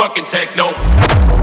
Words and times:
fucking 0.00 0.24
techno. 0.24 1.39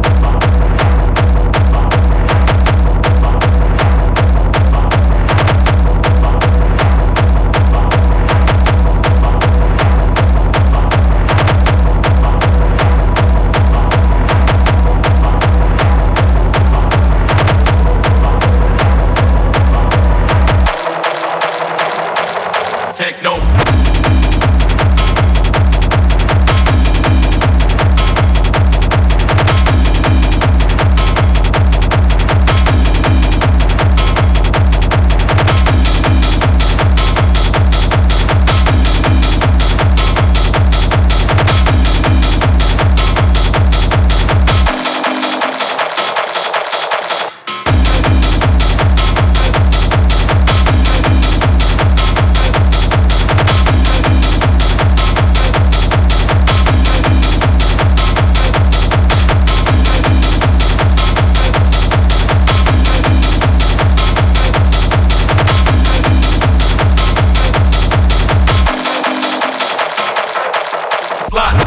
Ладно. 71.38 71.67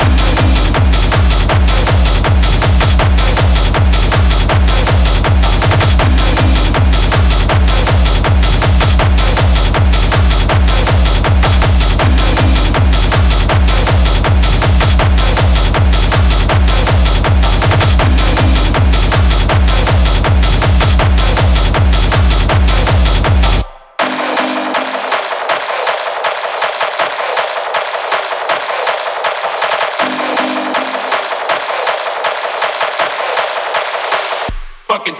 Fucking 34.91 35.15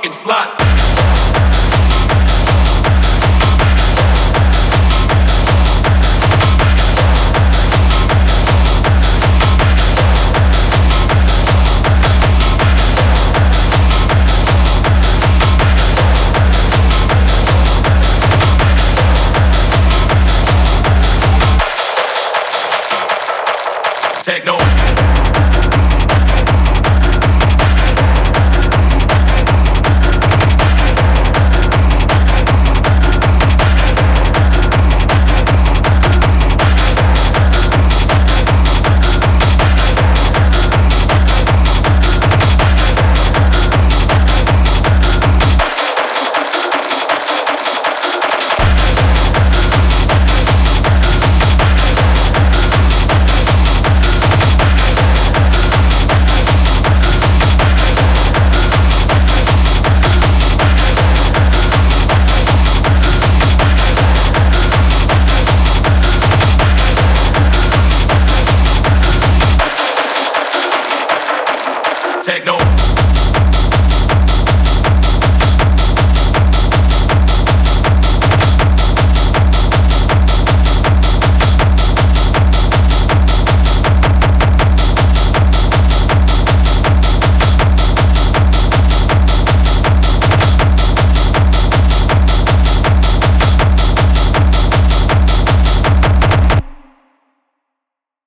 fucking 0.00 0.12
slot. 0.12 0.69
Techno. 72.22 72.58
no. 72.58 72.79